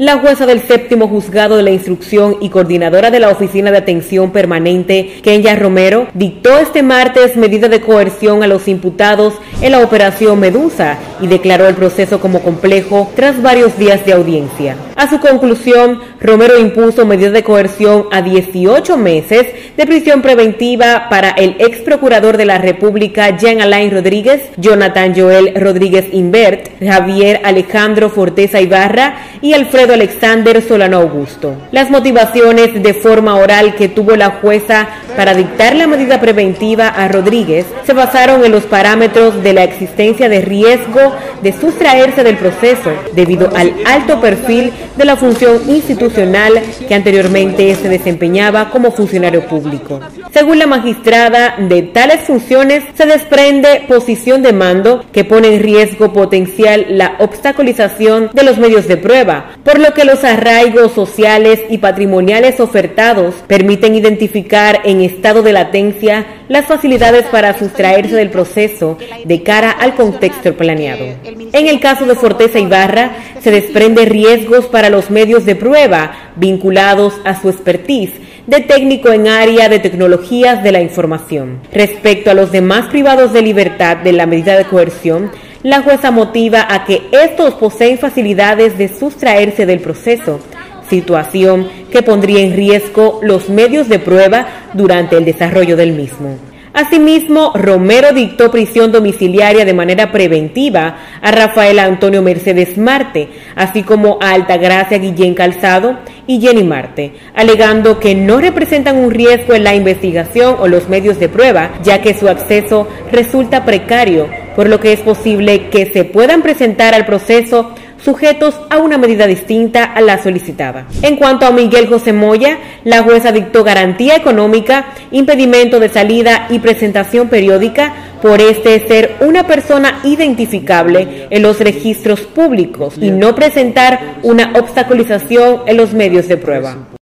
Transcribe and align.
La 0.00 0.16
jueza 0.16 0.46
del 0.46 0.62
séptimo 0.62 1.08
juzgado 1.08 1.58
de 1.58 1.62
la 1.62 1.72
instrucción 1.72 2.38
y 2.40 2.48
coordinadora 2.48 3.10
de 3.10 3.20
la 3.20 3.28
Oficina 3.28 3.70
de 3.70 3.76
Atención 3.76 4.30
Permanente, 4.30 5.20
Kenya 5.22 5.54
Romero, 5.56 6.08
dictó 6.14 6.56
este 6.56 6.82
martes 6.82 7.36
medida 7.36 7.68
de 7.68 7.82
coerción 7.82 8.42
a 8.42 8.46
los 8.46 8.66
imputados 8.66 9.34
en 9.60 9.72
la 9.72 9.80
operación 9.80 10.40
Medusa 10.40 10.98
y 11.20 11.26
declaró 11.26 11.68
el 11.68 11.74
proceso 11.74 12.20
como 12.20 12.40
complejo 12.40 13.10
tras 13.14 13.40
varios 13.42 13.76
días 13.78 14.04
de 14.06 14.12
audiencia. 14.12 14.76
A 14.96 15.08
su 15.08 15.20
conclusión, 15.20 16.00
Romero 16.20 16.58
impuso 16.58 17.06
medida 17.06 17.30
de 17.30 17.44
coerción 17.44 18.06
a 18.10 18.22
18 18.22 18.96
meses 18.96 19.46
de 19.76 19.86
prisión 19.86 20.22
preventiva 20.22 21.08
para 21.08 21.30
el 21.30 21.56
ex 21.58 21.78
procurador 21.78 22.36
de 22.36 22.44
la 22.44 22.58
República, 22.58 23.36
Jean 23.36 23.60
Alain 23.60 23.90
Rodríguez, 23.90 24.42
Jonathan 24.56 25.14
Joel 25.14 25.54
Rodríguez 25.54 26.06
Invert, 26.12 26.70
Javier 26.82 27.40
Alejandro 27.44 28.10
Forteza 28.10 28.60
Ibarra 28.60 29.16
y 29.42 29.54
Alfredo 29.54 29.94
Alexander 29.94 30.62
Solano 30.62 30.98
Augusto. 30.98 31.54
Las 31.72 31.90
motivaciones 31.90 32.82
de 32.82 32.94
forma 32.94 33.36
oral 33.36 33.74
que 33.74 33.88
tuvo 33.88 34.16
la 34.16 34.30
jueza 34.30 34.88
para 35.16 35.34
dictar 35.34 35.74
la 35.76 35.86
medida 35.86 36.20
preventiva 36.20 36.88
a 36.88 37.08
Rodríguez 37.08 37.66
se 37.84 37.92
basaron 37.92 38.44
en 38.44 38.52
los 38.52 38.64
parámetros 38.64 39.42
de 39.42 39.49
la 39.52 39.64
existencia 39.64 40.28
de 40.28 40.40
riesgo 40.40 41.00
de 41.42 41.52
sustraerse 41.52 42.22
del 42.22 42.36
proceso 42.36 42.92
debido 43.14 43.50
al 43.54 43.72
alto 43.84 44.20
perfil 44.20 44.72
de 44.96 45.04
la 45.04 45.16
función 45.16 45.60
institucional 45.68 46.60
que 46.86 46.94
anteriormente 46.94 47.74
se 47.74 47.88
desempeñaba 47.88 48.70
como 48.70 48.90
funcionario 48.90 49.46
público. 49.46 50.00
Según 50.32 50.58
la 50.58 50.66
magistrada, 50.66 51.56
de 51.58 51.82
tales 51.82 52.20
funciones 52.20 52.84
se 52.94 53.06
desprende 53.06 53.84
posición 53.88 54.42
de 54.42 54.52
mando 54.52 55.04
que 55.12 55.24
pone 55.24 55.54
en 55.54 55.62
riesgo 55.62 56.12
potencial 56.12 56.86
la 56.90 57.16
obstaculización 57.18 58.30
de 58.32 58.42
los 58.42 58.58
medios 58.58 58.86
de 58.86 58.96
prueba, 58.96 59.52
por 59.64 59.78
lo 59.78 59.92
que 59.94 60.04
los 60.04 60.24
arraigos 60.24 60.92
sociales 60.92 61.60
y 61.68 61.78
patrimoniales 61.78 62.60
ofertados 62.60 63.34
permiten 63.46 63.94
identificar 63.94 64.80
en 64.84 65.00
estado 65.00 65.42
de 65.42 65.52
latencia 65.52 66.26
las 66.48 66.66
facilidades 66.66 67.24
para 67.26 67.58
sustraerse 67.58 68.14
del 68.14 68.30
proceso 68.30 68.98
cara 69.42 69.70
al 69.70 69.94
contexto 69.94 70.54
planeado. 70.54 71.04
En 71.24 71.68
el 71.68 71.80
caso 71.80 72.06
de 72.06 72.14
Forteza 72.14 72.58
Ibarra, 72.58 73.12
se 73.40 73.50
desprende 73.50 74.04
riesgos 74.04 74.66
para 74.66 74.90
los 74.90 75.10
medios 75.10 75.44
de 75.44 75.56
prueba 75.56 76.32
vinculados 76.36 77.14
a 77.24 77.40
su 77.40 77.48
expertise 77.48 78.12
de 78.46 78.60
técnico 78.60 79.12
en 79.12 79.28
área 79.28 79.68
de 79.68 79.78
tecnologías 79.78 80.62
de 80.62 80.72
la 80.72 80.80
información. 80.80 81.60
Respecto 81.72 82.30
a 82.30 82.34
los 82.34 82.50
demás 82.50 82.88
privados 82.88 83.32
de 83.32 83.42
libertad 83.42 83.98
de 83.98 84.12
la 84.12 84.26
medida 84.26 84.56
de 84.56 84.64
coerción, 84.64 85.30
la 85.62 85.82
jueza 85.82 86.10
motiva 86.10 86.66
a 86.68 86.84
que 86.84 87.02
estos 87.12 87.54
poseen 87.54 87.98
facilidades 87.98 88.78
de 88.78 88.88
sustraerse 88.88 89.66
del 89.66 89.80
proceso, 89.80 90.40
situación 90.88 91.68
que 91.92 92.02
pondría 92.02 92.40
en 92.40 92.56
riesgo 92.56 93.20
los 93.22 93.48
medios 93.48 93.88
de 93.88 93.98
prueba 93.98 94.46
durante 94.72 95.16
el 95.16 95.24
desarrollo 95.24 95.76
del 95.76 95.92
mismo. 95.92 96.49
Asimismo, 96.72 97.52
Romero 97.54 98.12
dictó 98.12 98.52
prisión 98.52 98.92
domiciliaria 98.92 99.64
de 99.64 99.74
manera 99.74 100.12
preventiva 100.12 100.98
a 101.20 101.32
Rafael 101.32 101.80
Antonio 101.80 102.22
Mercedes 102.22 102.78
Marte, 102.78 103.28
así 103.56 103.82
como 103.82 104.18
a 104.20 104.32
Altagracia 104.32 104.98
Guillén 104.98 105.34
Calzado 105.34 105.98
y 106.28 106.40
Jenny 106.40 106.62
Marte, 106.62 107.14
alegando 107.34 107.98
que 107.98 108.14
no 108.14 108.40
representan 108.40 108.98
un 108.98 109.10
riesgo 109.10 109.54
en 109.54 109.64
la 109.64 109.74
investigación 109.74 110.56
o 110.60 110.68
los 110.68 110.88
medios 110.88 111.18
de 111.18 111.28
prueba, 111.28 111.72
ya 111.82 112.02
que 112.02 112.14
su 112.14 112.28
acceso 112.28 112.86
resulta 113.10 113.64
precario, 113.64 114.28
por 114.54 114.68
lo 114.68 114.78
que 114.78 114.92
es 114.92 115.00
posible 115.00 115.70
que 115.70 115.86
se 115.86 116.04
puedan 116.04 116.40
presentar 116.40 116.94
al 116.94 117.04
proceso 117.04 117.74
sujetos 118.04 118.60
a 118.70 118.78
una 118.78 118.98
medida 118.98 119.26
distinta 119.26 119.84
a 119.84 120.00
la 120.00 120.22
solicitada. 120.22 120.86
En 121.02 121.16
cuanto 121.16 121.46
a 121.46 121.50
Miguel 121.50 121.88
José 121.88 122.12
Moya, 122.12 122.58
la 122.84 123.02
jueza 123.02 123.32
dictó 123.32 123.64
garantía 123.64 124.16
económica, 124.16 124.86
impedimento 125.10 125.80
de 125.80 125.88
salida 125.88 126.46
y 126.50 126.58
presentación 126.58 127.28
periódica 127.28 127.94
por 128.22 128.40
este 128.40 128.86
ser 128.86 129.16
una 129.20 129.46
persona 129.46 130.00
identificable 130.04 131.26
en 131.30 131.42
los 131.42 131.60
registros 131.60 132.20
públicos 132.20 132.94
y 133.00 133.10
no 133.10 133.34
presentar 133.34 134.16
una 134.22 134.52
obstaculización 134.54 135.62
en 135.66 135.76
los 135.76 135.94
medios 135.94 136.28
de 136.28 136.36
prueba. 136.36 136.99